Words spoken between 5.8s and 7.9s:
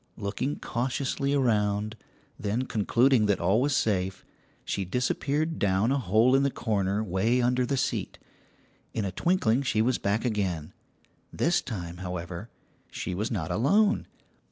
a hole in a corner way under the